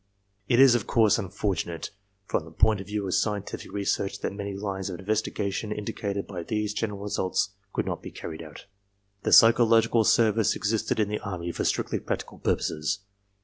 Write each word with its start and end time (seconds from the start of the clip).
It 0.47 0.59
is 0.59 0.73
of 0.73 0.87
course 0.87 1.19
unfortunate 1.19 1.91
from 2.25 2.43
the 2.43 2.49
point 2.51 2.81
of 2.81 2.87
view 2.87 3.05
of 3.05 3.13
scientific 3.13 3.71
research 3.71 4.21
that 4.21 4.33
many 4.33 4.55
lines 4.55 4.89
of 4.89 4.97
investigation 4.99 5.71
indicated 5.71 6.25
by 6.25 6.41
these 6.41 6.73
general 6.73 7.01
results 7.01 7.51
could 7.71 7.85
not 7.85 8.01
be 8.01 8.09
carried 8.09 8.41
out. 8.41 8.65
The 9.21 9.31
psychological 9.31 10.03
service 10.03 10.55
existed 10.55 10.99
in 10.99 11.07
the 11.07 11.19
Army 11.19 11.51
for 11.51 11.65
strictly 11.65 11.99
practical 11.99 12.39
purposes. 12.39 13.01